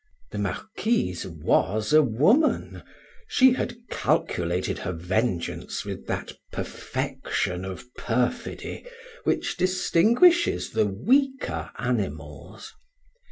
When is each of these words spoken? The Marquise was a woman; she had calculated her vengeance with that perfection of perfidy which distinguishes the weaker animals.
The 0.31 0.39
Marquise 0.39 1.27
was 1.27 1.93
a 1.93 2.01
woman; 2.01 2.81
she 3.27 3.53
had 3.53 3.75
calculated 3.91 4.79
her 4.79 4.93
vengeance 4.93 5.85
with 5.85 6.07
that 6.07 6.31
perfection 6.51 7.63
of 7.63 7.85
perfidy 7.93 8.83
which 9.25 9.57
distinguishes 9.57 10.71
the 10.71 10.87
weaker 10.87 11.69
animals. 11.77 12.73